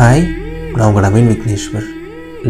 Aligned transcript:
Hi 0.00 0.22
நான் 0.74 0.86
உங்கள் 0.88 1.04
நவீன் 1.04 1.26
விக்னேஸ்வர். 1.30 1.88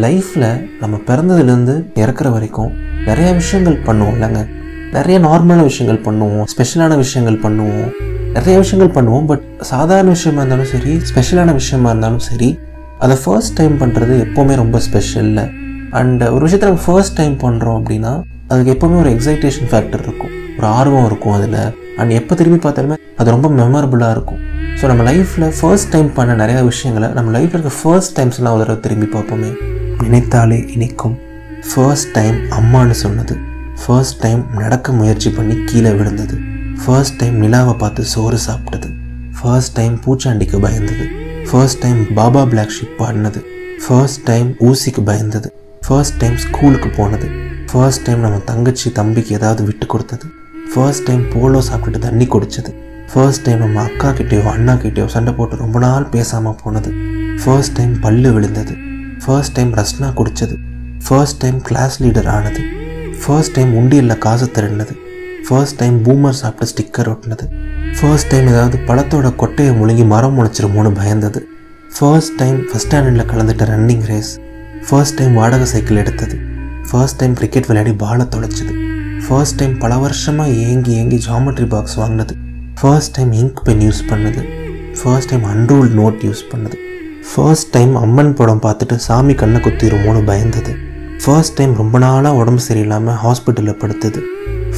லைஃப்பில் 0.03 0.45
நம்ம 0.81 0.99
பிறந்ததுலேருந்து 1.07 1.75
இறக்குற 2.03 2.29
வரைக்கும் 2.35 2.73
நிறைய 3.07 3.33
விஷயங்கள் 3.39 3.79
பண்ணுவோம் 3.87 4.13
இல்லைங்க. 4.17 4.41
நிறைய 4.97 5.17
நார்மலான 5.21 5.63
விஷயங்கள் 5.69 5.99
பண்ணுவோம் 6.05 6.45
ஸ்பெஷலான 6.53 6.97
விஷயங்கள் 6.97 7.39
பண்ணுவோம். 7.45 7.89
நிறைய 8.37 8.59
விஷயங்கள் 8.59 8.93
பண்ணுவோம் 8.99 9.27
பட் 9.31 9.43
சாதாரண 9.71 10.09
விஷயமா 10.17 10.41
இருந்தாலும் 10.43 10.71
சரி 10.75 10.93
ஸ்பெஷலான 11.11 11.55
விஷயமா 11.55 11.89
இருந்தாலும் 11.89 12.25
சரி 12.29 12.51
அதை 12.99 13.17
ஃபர்ஸ்ட் 13.25 13.57
டைம் 13.61 13.75
பண்ணுறது 13.83 14.17
எப்போவுமே 14.27 14.57
ரொம்ப 14.63 14.81
ஸ்பெஷல்ல 14.87 15.43
அண்ட் 15.91 16.23
ஒரு 16.37 16.43
விஷயத்தை 16.47 16.69
நம்ம 16.71 16.85
ஃபர்ஸ்ட் 16.87 17.19
டைம் 17.23 17.37
பண்ணுறோம் 17.47 17.81
அப்படின்னா 17.81 18.23
அதுக்கு 18.49 18.75
எப்போவுமே 18.77 19.01
ஒரு 19.05 19.13
எக்ஸைட்டேஷன் 19.17 19.71
ஃபேக்டர் 19.73 20.05
இருக்கும். 20.09 20.35
ஒரு 20.59 20.67
ஆர்வம் 20.67 21.07
இருக்கும் 21.07 21.33
அதில். 21.33 21.61
அண்ட் 21.97 22.11
எப்போ 22.21 22.35
திரும்பி 22.35 22.69
பார்த்தாலுமே 22.69 22.99
அது 23.17 23.37
ரொம்ப 23.37 23.49
மெமரபுளாக 23.63 24.11
இருக்கும். 24.11 24.41
ஸோ 24.79 24.87
நம்ம 24.87 25.03
லைஃப்பில் 25.11 25.53
ஃபர்ஸ்ட் 25.59 25.89
டைம் 25.89 26.13
பண்ண 26.13 26.47
நிறையா 26.47 26.65
விஷயங்களை 26.65 27.09
நம்ம 27.09 27.39
லைஃப்பில் 27.39 27.61
இருக்க 27.61 27.73
ஃபர்ஸ்ட் 27.83 28.21
டைம்ஸ்லாம் 28.21 28.55
ஒரு 28.57 28.65
தடவை 28.65 28.81
திரும்பி 28.81 29.07
பார்ப்போமே. 29.07 29.51
நினைத்தாலே 30.03 30.69
இனிக்கும். 30.75 31.19
ஃபர்ஸ்ட் 31.71 32.11
டைம் 32.13 32.37
அம்மான்னு 32.51 32.91
சொன்னது. 32.91 33.35
ஃபர்ஸ்ட் 33.83 34.19
டைம் 34.21 34.47
நடக்க 34.53 34.93
முயற்சி 34.93 35.31
பண்ணி 35.31 35.65
கீழே 35.65 35.91
விழுந்தது. 35.91 36.39
ஃபர்ஸ்ட் 36.85 37.17
டைம் 37.17 37.39
நிலாவை 37.39 37.75
பார்த்து 37.75 38.05
சோறு 38.05 38.39
சாப்பிட்டது. 38.47 38.89
ஃபர்ஸ்ட் 39.39 39.73
டைம் 39.73 40.01
பூச்சாண்டிக்கு 40.05 40.59
பயந்தது. 40.67 41.05
First 41.49 41.79
time 41.79 42.15
baa baa 42.15 42.45
black 42.45 42.75
sheep 42.77 42.99
பாடினது. 42.99 43.41
ஃபர்ஸ்ட் 43.87 44.23
டைம் 44.23 44.57
ஊசிக்கு 44.61 45.03
பயந்தது. 45.05 45.49
ஃபர்ஸ்ட் 45.87 46.17
டைம் 46.17 46.37
ஸ்கூலுக்கு 46.37 46.89
போனது. 46.89 47.29
ஃபர்ஸ்ட் 47.73 48.03
டைம் 48.03 48.21
நம்ம 48.21 48.39
தங்கச்சி 48.39 48.93
தம்பிக்கு 48.93 49.35
ஏதாவது 49.35 49.65
விட்டு 49.65 49.87
கொடுத்தது. 49.87 50.27
ஃபர்ஸ்ட் 50.75 51.03
டைம் 51.03 51.25
போலோ 51.35 51.63
சாப்பிட்டுட்டு 51.69 51.99
தண்ணி 51.99 52.27
குடிச்சது. 52.27 52.73
ஃபர்ஸ்ட் 53.11 53.45
டைம் 53.45 53.63
நம்ம 53.63 53.79
அக்கா 53.83 54.09
கிட்டேயோ 54.11 54.43
அண்ணா 54.51 54.75
கிட்டேயோ 54.75 55.07
சண்டை 55.07 55.33
போட்டு 55.35 55.55
ரொம்ப 55.57 55.79
நாள் 55.79 56.07
பேசாமல் 56.09 56.59
போனது 56.61 56.91
ஃபர்ஸ்ட் 57.43 57.75
டைம் 57.79 57.95
பல்லு 58.01 58.31
விழுந்தது 58.33 58.75
ஃபர்ஸ்ட் 59.25 59.55
டைம் 59.55 59.73
ரஸ்னா 59.75 60.09
குடித்தது 60.15 60.57
ஃபர்ஸ்ட் 61.07 61.39
டைம் 61.41 61.59
கிளாஸ் 61.63 61.97
லீடர் 62.03 62.29
ஆனது 62.29 62.63
ஃபர்ஸ்ட் 63.23 63.55
டைம் 63.57 63.73
உண்டியலில் 63.77 64.19
காசு 64.19 64.47
திருடினது 64.49 64.95
ஃபர்ஸ்ட் 65.47 65.79
டைம் 65.79 65.97
பூமர் 66.03 66.39
சாப்பிட்டு 66.41 66.71
ஸ்டிக்கர் 66.73 67.09
ஒட்டினது 67.09 67.47
ஃபர்ஸ்ட் 67.99 68.31
டைம் 68.31 68.47
ஏதாவது 68.47 68.79
பழத்தோட 68.89 69.31
கொட்டையை 69.37 69.73
முழுங்கி 69.77 70.05
மரம் 70.07 70.37
முளைச்சிருமோன்னு 70.39 70.93
பயந்தது 71.01 71.41
ஃபர்ஸ்ட் 71.97 72.37
டைம் 72.39 72.59
ஃபஸ்ட் 72.65 72.87
ஸ்டாண்டர்டில் 72.87 73.29
கலந்துட்ட 73.33 73.65
ரன்னிங் 73.65 74.05
ரேஸ் 74.05 74.33
ஃபர்ஸ்ட் 74.89 75.19
டைம் 75.19 75.35
வாடகை 75.35 75.67
சைக்கிள் 75.67 76.03
எடுத்தது 76.05 76.37
ஃபர்ஸ்ட் 76.91 77.19
டைம் 77.21 77.35
கிரிக்கெட் 77.35 77.69
விளையாடி 77.69 77.95
பாலை 77.97 78.27
தொலைச்சது 78.29 78.75
ஃபர்ஸ்ட் 79.25 79.59
டைம் 79.59 79.75
பல 79.79 79.97
வருஷமாக 79.99 80.57
ஏங்கி 80.67 80.93
ஏங்கி 80.93 81.19
ஜாமெட்ரி 81.27 81.67
பாக்ஸ் 81.67 81.99
வாங்கினது 81.99 82.35
first 82.81 83.15
time 83.17 83.33
ink 83.33 83.59
pen 83.65 83.83
use 83.87 84.03
பண்ணுது 84.09 84.43
first 84.99 85.31
time 85.31 85.45
unruled 85.51 85.95
note 85.95 86.23
use 86.25 86.43
பண்ணுது 86.51 86.77
ஃபர்ஸ்ட் 87.31 87.71
டைம் 87.73 87.93
அம்மன் 87.97 88.33
படம் 88.35 88.63
பார்த்துட்டு 88.63 88.97
சாமி 89.07 89.35
கண்ணை 89.35 89.59
குத்திடுமோன்னு 89.61 90.23
பயந்தது 90.25 90.73
ஃபர்ஸ்ட் 91.25 91.57
டைம் 91.59 91.73
ரொம்ப 91.75 91.99
நாளாக 91.99 92.39
உடம்பு 92.39 92.63
சரியில்லாமல் 92.69 93.19
ஹாஸ்பிட்டலில் 93.25 93.79
படுத்தது 93.79 94.21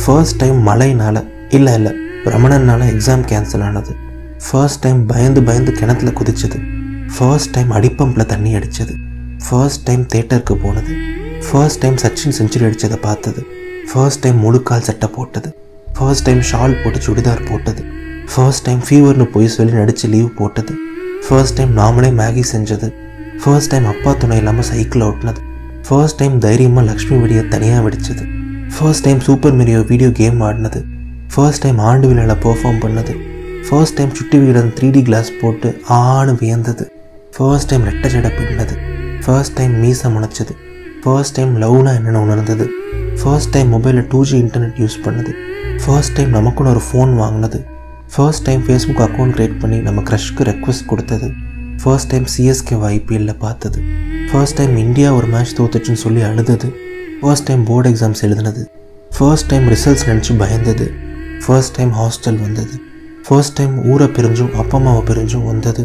ஃபர்ஸ்ட் 0.00 0.38
டைம் 0.40 0.58
மழைனால 0.66 1.16
இல்லை 1.50 1.74
இல்லை 1.74 1.92
ரமணனால 2.26 2.82
எக்ஸாம் 2.90 3.24
கேன்சல் 3.24 3.64
ஆனது 3.64 3.94
ஃபர்ஸ்ட் 4.46 4.82
டைம் 4.82 5.00
பயந்து 5.06 5.42
பயந்து 5.42 5.72
கிணத்துல 5.72 6.12
குதிச்சது 6.18 6.58
ஃபர்ஸ்ட் 7.16 7.54
டைம் 7.54 7.70
அடிப்பம்பில் 7.70 8.30
தண்ணி 8.30 8.52
அடித்தது 8.54 8.94
ஃபர்ஸ்ட் 9.46 9.84
டைம் 9.84 10.04
தேட்டருக்கு 10.06 10.56
போனது 10.62 10.94
ஃபர்ஸ்ட் 11.46 11.82
டைம் 11.82 11.98
சச்சின் 12.04 12.38
செஞ்சுரி 12.38 12.64
அடித்ததை 12.64 13.00
பார்த்தது 13.02 13.42
ஃபர்ஸ்ட் 13.92 14.22
டைம் 14.22 14.38
முழுக்கால் 14.38 14.88
சட்டை 14.90 15.10
போட்டது 15.14 15.50
ஃபர்ஸ்ட் 16.02 16.24
டைம் 16.26 16.40
ஷால் 16.48 16.78
போட்டு 16.78 16.98
சுடிதார் 17.04 17.42
போட்டது 17.48 17.82
ஃபர்ஸ்ட் 18.28 18.64
டைம் 18.66 18.80
ஃபீவர்னு 18.86 19.26
போய் 19.32 19.52
சொல்லி 19.54 19.74
நடித்து 19.74 20.06
லீவ் 20.08 20.30
போட்டது 20.38 20.72
ஃபர்ஸ்ட் 21.26 21.56
டைம் 21.58 21.72
நாமளே 21.76 22.10
மேகி 22.16 22.42
செஞ்சது 22.50 22.88
ஃபர்ஸ்ட் 23.42 23.70
டைம் 23.72 23.86
அப்பா 23.86 24.12
துணை 24.14 24.36
இல்லாமல் 24.36 24.66
சைக்கிள் 24.68 25.04
ஓட்டினது 25.06 25.40
ஃபர்ஸ்ட் 25.86 26.18
டைம் 26.20 26.34
தைரியமாக 26.40 26.84
லக்ஷ்மி 26.88 27.16
வெடியை 27.22 27.44
தனியாக 27.48 27.82
வெடிச்சது 27.86 28.24
first 28.72 29.04
time 29.04 29.20
super 29.20 29.54
Mario 29.58 29.82
video 29.90 30.10
game 30.20 30.40
ஆடினது 30.42 30.80
first 31.34 31.62
time 31.62 31.78
ஆண்டு 31.82 32.08
விழாவில் 32.10 32.42
பெர்ஃபார்ம் 32.42 32.82
பண்ணது 32.82 33.14
ஃபர்ஸ்ட் 33.68 33.96
டைம் 33.98 34.12
சுட்டி 34.16 34.38
வீடன் 34.38 34.72
த்ரீ 34.76 34.90
டி 34.90 35.02
கிளாஸ் 35.02 35.30
போட்டு 35.40 35.70
ஆணு 35.98 36.34
வியந்தது 36.40 36.86
ஃபர்ஸ்ட் 37.36 37.70
டைம் 37.70 37.86
ரெட்டை 37.90 38.10
ஜடை 38.14 38.32
பின்னது 38.38 38.76
ஃபர்ஸ்ட் 39.24 39.56
டைம் 39.56 39.76
மீசை 39.80 40.10
முளைச்சது 40.14 40.54
ஃபர்ஸ்ட் 41.04 41.36
டைம் 41.36 41.54
லவ்னா 41.58 41.94
என்னென்னு 41.94 42.22
உணர்ந்தது 42.26 42.66
ஃபர்ஸ்ட் 43.22 43.54
டைம் 43.54 43.70
மொபைலில் 43.70 44.06
டூ 44.10 44.20
ஜி 44.24 44.36
இன்டர்நெட் 44.38 44.78
யூஸ் 44.80 44.98
பண்ணது 45.04 45.32
ஃபர்ஸ்ட் 45.82 46.14
டைம் 46.16 46.34
நமக்குன்னு 46.36 46.72
ஒரு 46.72 46.82
ஃபோன் 46.86 47.12
வாங்கினது 47.16 47.58
first 48.12 48.44
time 48.44 48.62
Facebook 48.66 49.02
account 49.02 49.34
create 49.36 49.56
பண்ணி 49.60 49.78
நம்ம 49.80 50.00
க்ரஷ்க்கு 50.08 50.42
ரெக்வஸ்ட் 50.48 50.86
கொடுத்தது 50.86 51.28
ஃபர்ஸ்ட் 51.82 52.10
டைம் 52.10 52.26
சிஎஸ்கே 52.26 52.76
ஐபிஎல்ல 52.88 53.32
பார்த்தது 53.38 53.78
ஃபர்ஸ்ட் 54.30 54.56
டைம் 54.56 54.74
இந்தியா 54.82 55.08
ஒரு 55.14 55.26
மேட்ச் 55.26 55.54
தோத்துச்சுன்னு 55.58 56.02
சொல்லி 56.02 56.22
அழுதது 56.22 56.68
ஃபர்ஸ்ட் 57.22 57.46
டைம் 57.48 57.62
போர்டு 57.64 57.90
எக்ஸாம்ஸ் 57.92 58.22
எழுதுனது 58.28 58.62
ஃபர்ஸ்ட் 59.16 59.48
டைம் 59.50 59.66
ரிசல்ட்ஸ் 59.68 60.06
நினச்சி 60.08 60.34
பயந்தது 60.36 60.86
ஃபர்ஸ்ட் 61.40 61.74
டைம் 61.78 61.92
ஹாஸ்டல் 61.92 62.38
வந்தது 62.40 62.76
ஃபர்ஸ்ட் 63.26 63.56
டைம் 63.56 63.74
ஊரை 63.90 64.08
பிரிஞ்சும் 64.16 64.54
அப்பா 64.56 64.78
அம்மாவை 64.78 65.02
பிரிஞ்சும் 65.10 65.48
வந்தது 65.48 65.82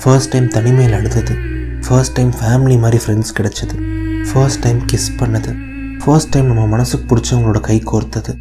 ஃபர்ஸ்ட் 0.00 0.32
டைம் 0.32 0.48
தனிமையில் 0.48 0.96
அழுதது 0.98 1.34
ஃபர்ஸ்ட் 1.86 2.16
டைம் 2.16 2.32
ஃபேமிலி 2.38 2.78
மாதிரி 2.78 3.00
ஃப்ரெண்ட்ஸ் 3.04 3.36
கிடச்சிது 3.38 3.76
ஃபர்ஸ்ட் 4.30 4.62
டைம் 4.62 4.80
கிஸ் 4.86 5.10
பண்ணது 5.20 5.52
ஃபர்ஸ்ட் 6.02 6.32
டைம் 6.34 6.48
நம்ம 6.48 6.66
மனசுக்கு 6.66 7.06
பிடிச்சவங்களோட 7.06 7.60
கை 7.60 7.78
கோர்த்தது 7.86 8.32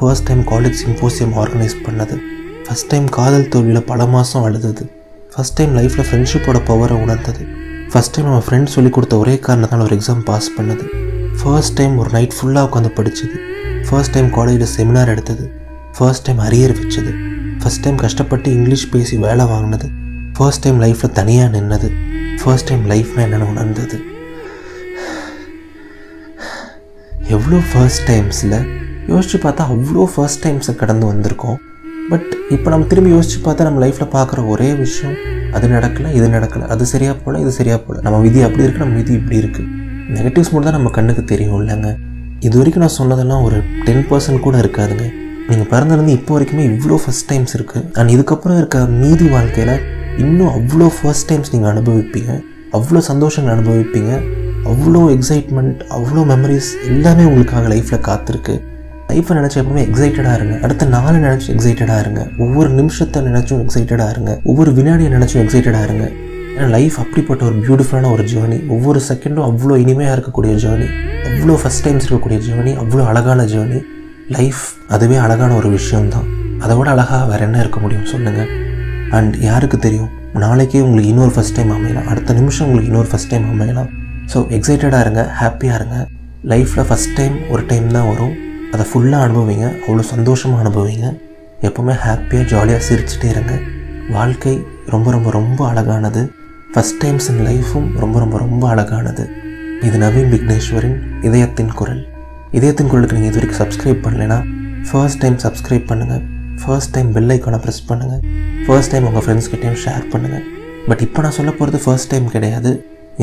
first 0.00 0.26
time 0.28 0.42
college 0.50 0.78
symposium 0.82 1.32
organise 1.40 1.74
பண்ணது. 1.86 2.14
ஃபஸ்ட் 2.64 2.86
டைம் 2.88 3.06
காதல் 3.16 3.48
தோல்வியில் 3.48 3.86
பல 3.90 4.06
மாதம் 4.06 4.42
அழுதது. 4.42 4.84
ஃபஸ்ட் 5.32 5.54
டைம் 5.54 5.72
லைஃப்பில் 5.78 6.06
ஃப்ரெண்ட்ஷிப்போட 6.10 6.58
பவரை 6.68 6.96
உணர்ந்தது. 7.04 7.42
ஃபஸ்ட் 7.90 8.14
டைம் 8.14 8.28
நம்ம 8.28 8.44
ஃப்ரெண்ட்ஸ் 8.46 8.74
சொல்லி 8.76 8.90
கொடுத்த 8.90 9.18
ஒரே 9.18 9.38
காரணத்தால் 9.38 9.80
ஒரு 9.80 9.96
எக்ஸாம் 9.96 10.24
பாஸ் 10.30 10.48
பண்ணது. 10.58 10.86
ஃபர்ஸ்ட் 11.40 11.76
டைம் 11.80 11.98
ஒரு 11.98 12.10
நைட் 12.16 12.36
ஃபுல்லாக 12.38 12.68
உட்காந்து 12.68 12.92
படித்தது 12.98 13.36
ஃபர்ஸ்ட் 13.88 14.14
டைம் 14.16 14.30
காலேஜில் 14.38 14.72
செமினார் 14.76 15.12
எடுத்தது. 15.16 15.44
ஃபர்ஸ்ட் 15.98 16.24
டைம் 16.24 16.42
அரியர் 16.48 16.76
வச்சது. 16.80 17.12
ஃபர்ஸ்ட் 17.60 17.80
டைம் 17.80 17.96
கஷ்டப்பட்டு 17.96 18.50
இங்கிலீஷ் 18.56 18.88
பேசி 18.90 19.16
வேலை 19.16 19.46
வாங்கினது. 19.46 19.88
ஃபர்ஸ்ட் 20.32 20.62
டைம் 20.62 20.82
லைஃப்பில் 20.82 21.16
தனியாக 21.20 21.58
நின்னது. 21.58 21.90
ஃபர்ஸ்ட் 22.42 22.68
டைம் 22.68 22.84
லைஃப்னா 22.90 23.24
என்னென்னு 23.28 23.50
உணர்ந்தது? 23.54 23.98
எவ்வளோ 27.28 27.58
ஃபர்ஸ்ட் 27.72 28.06
டைம்ஸில் 28.10 28.79
யோசிச்சு 29.10 29.38
பார்த்தா 29.44 29.62
அவ்வளோ 29.74 30.04
ஃபர்ஸ்ட் 30.12 30.42
டைம்ஸை 30.44 30.72
கடந்து 30.82 31.04
வந்திருக்கோம். 31.10 31.58
பட் 32.10 32.30
இப்போ 32.54 32.68
நம்ம 32.72 32.86
திரும்பி 32.90 33.10
யோசிச்சு 33.14 33.38
பார்த்தா 33.46 33.66
நம்ம 33.68 33.80
லைஃப்பில் 33.84 34.10
பார்க்குற 34.14 34.40
ஒரே 34.52 34.68
விஷயம் 34.82 35.16
அது 35.56 35.66
நடக்கலை 35.74 36.10
இது 36.18 36.26
நடக்கலை 36.36 36.64
அது 36.74 36.84
சரியாக 36.92 37.16
போல 37.24 37.40
இது 37.44 37.52
சரியாக 37.58 37.80
போல. 37.86 37.96
நம்ம 38.06 38.18
விதி 38.26 38.40
அப்படி 38.46 38.64
இருக்குது 38.66 38.84
நம்ம 38.84 38.96
விதி 39.00 39.12
இப்படி 39.20 39.36
இருக்குது 39.42 39.66
நெகட்டிவ்ஸ் 40.16 40.50
மட்டும் 40.52 40.68
தான் 40.68 40.78
நம்ம 40.78 40.92
கண்ணுக்கு 40.98 41.22
தெரியும் 41.32 41.58
இல்லைங்க. 41.60 41.90
இது 42.46 42.54
வரைக்கும் 42.60 42.84
நான் 42.84 42.96
சொன்னதெல்லாம் 43.00 43.42
ஒரு 43.46 43.58
டென் 43.86 44.04
பர்சன்ட் 44.10 44.44
கூட 44.46 44.56
இருக்காதுங்க. 44.62 45.06
நீங்கள் 45.50 45.68
பிறந்ததுலேருந்து 45.72 46.14
இப்போ 46.18 46.32
வரைக்குமே 46.36 46.64
இவ்வளோ 46.72 46.98
ஃபஸ்ட் 47.04 47.26
டைம்ஸ் 47.30 47.54
இருக்குது 47.58 47.84
அண்ட் 47.98 48.12
இதுக்கப்புறம் 48.16 48.58
இருக்க 48.60 48.78
மீதி 49.02 49.28
வாழ்க்கையில் 49.34 49.74
இன்னும் 50.24 50.52
அவ்வளோ 50.58 50.88
ஃபர்ஸ்ட் 50.98 51.28
டைம்ஸ் 51.30 51.52
நீங்கள் 51.54 51.70
அனுபவிப்பீங்க. 51.72 52.32
அவ்வளோ 52.78 53.02
சந்தோஷங்கள் 53.10 53.54
அனுபவிப்பீங்க. 53.56 54.12
அவ்வளோ 54.72 55.02
எக்ஸைட்மெண்ட் 55.16 55.78
அவ்வளோ 55.98 56.24
மெமரிஸ் 56.32 56.72
எல்லாமே 56.90 57.24
உங்களுக்காக 57.30 57.68
லைஃப்பில் 57.74 58.06
காத்திருக்கு. 58.10 58.56
லைஃப்பை 59.10 59.36
நினச்சி 59.38 59.58
எப்பவுமே 59.62 59.82
எக்ஸைட்டடாக 59.88 60.34
இருங்க. 60.38 60.56
அடுத்த 60.64 60.86
நாளை 60.94 61.18
நினச்சி 61.26 61.48
எக்ஸைட்டடாக 61.54 62.02
இருங்க. 62.04 62.22
ஒவ்வொரு 62.44 62.70
நிமிஷத்தை 62.80 63.20
நினச்சும் 63.28 63.62
எக்ஸைட்டடாக 63.66 64.14
இருங்க. 64.14 64.32
ஒவ்வொரு 64.50 64.72
வினாடியை 64.80 65.10
நினச்சும் 65.16 65.42
எக்ஸைட்டடாக 65.44 65.86
இருங்க. 65.88 66.06
ஏன்னா 66.56 66.68
லைஃப் 66.76 66.96
அப்படிப்பட்ட 67.02 67.42
ஒரு 67.48 67.56
பியூட்டிஃபுல்லான 67.66 68.10
ஒரு 68.14 68.24
ஜேர்னி 68.32 68.58
ஒவ்வொரு 68.74 69.00
செகண்டும் 69.08 69.46
அவ்வளோ 69.48 69.74
இனிமையாக 69.84 70.14
இருக்கக்கூடிய 70.16 70.54
ஜேர்னி 70.64 70.88
அவ்வளோ 71.28 71.54
ஃபஸ்ட் 71.62 71.84
டைம்ஸ் 71.84 72.06
இருக்கக்கூடிய 72.06 72.38
ஜேர்னி 72.46 72.72
அவ்வளோ 72.82 73.04
அழகான 73.12 73.44
ஜேர்னி 73.52 73.78
லைஃப் 74.36 74.62
அதுவே 74.88 75.16
அழகான 75.26 75.54
ஒரு 75.54 75.68
விஷயம்தான். 75.68 76.26
அதை 76.64 76.76
விட 76.76 76.90
அழகாக 76.90 77.22
வேறு 77.30 77.42
என்ன 77.46 77.58
இருக்க 77.58 77.80
முடியும்? 77.80 78.06
சொல்லுங்கள் 78.12 78.50
அண்ட் 79.18 79.36
யாருக்கு 79.48 79.78
தெரியும்? 79.78 80.10
நாளைக்கே 80.44 80.80
உங்களுக்கு 80.80 81.12
இன்னொரு 81.12 81.32
ஃபஸ்ட் 81.36 81.56
டைம் 81.56 81.72
அமையலாம். 81.76 82.06
அடுத்த 82.06 82.32
நிமிஷம் 82.32 82.66
உங்களுக்கு 82.66 82.90
இன்னொரு 82.92 83.08
ஃபஸ்ட் 83.12 83.32
டைம் 83.32 83.48
அமையலாம். 83.52 83.90
ஸோ 84.32 84.40
எக்ஸைட்டடாக 84.58 85.00
இருங்க. 85.00 85.22
ஹாப்பியாக 85.40 85.78
இருங்க. 85.80 85.98
லைஃப்பில் 86.52 86.86
ஃபஸ்ட் 86.90 87.16
டைம் 87.16 87.36
ஒரு 87.50 87.64
டைம் 87.66 87.88
தான் 87.88 88.08
வரும். 88.12 88.34
அதை 88.74 88.84
ஃபுல்லாக 88.90 89.26
அனுபவிங்க. 89.26 89.66
அவ்வளோ 89.84 90.04
சந்தோஷமாக 90.14 90.62
அனுபவிங்க. 90.64 91.06
எப்போவுமே 91.68 91.94
ஹாப்பியாக 92.04 92.44
ஜாலியாக 92.52 92.82
சிரிச்சுட்டே 92.88 93.28
இருங்க. 93.34 93.54
வாழ்க்கை 94.16 94.54
ரொம்ப 94.94 95.10
ரொம்ப 95.16 95.30
ரொம்ப 95.38 95.60
அழகானது. 95.70 96.22
ஃபஸ்ட் 96.74 97.00
டைம்ஸ் 97.02 97.28
இன் 97.32 97.42
லைஃப்பும் 97.48 97.88
ரொம்ப 98.02 98.16
ரொம்ப 98.24 98.38
ரொம்ப 98.44 98.64
அழகானது. 98.74 99.24
இது 99.86 99.98
நவீன் 100.04 100.30
விக்னேஸ்வரின் 100.34 100.98
இதயத்தின் 101.28 101.72
குரல். 101.78 102.02
இதயத்தின் 102.58 102.90
குரலுக்கு 102.90 103.16
நீங்கள் 103.16 103.32
இது 103.32 103.38
வரைக்கும் 103.38 103.60
சப்ஸ்கிரைப் 103.62 104.00
பண்ணலைன்னா 104.04 104.38
ஃபர்ஸ்ட் 104.88 105.20
டைம் 105.22 105.36
சப்ஸ்கிரைப் 105.44 105.86
பண்ணுங்கள் 105.90 106.22
ஃபர்ஸ்ட் 106.62 106.92
டைம் 106.94 107.10
பெல் 107.16 107.32
ஐக்கானை 107.34 107.58
ப்ரெஸ் 107.64 107.82
பண்ணுங்கள் 107.90 108.22
ஃபர்ஸ்ட் 108.66 108.92
டைம் 108.92 109.06
உங்கள் 109.10 109.24
ஃப்ரெண்ட்ஸ் 109.26 109.50
கிட்டேயும் 109.52 109.80
ஷேர் 109.84 110.04
பண்ணுங்கள் 110.12 110.44
பட் 110.88 111.02
இப்போ 111.06 111.22
நான் 111.24 111.36
சொல்ல 111.38 111.50
போகிறது 111.58 111.78
ஃபர்ஸ்ட் 111.84 112.10
டைம் 112.12 112.28
கிடையாது. 112.34 112.70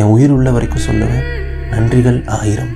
என் 0.02 0.12
உயிர் 0.16 0.34
உள்ள 0.38 0.50
வரைக்கும் 0.58 0.86
சொல்லுவேன். 0.88 1.26
நன்றிகள் 1.74 2.20
ஆயிரம். 2.40 2.74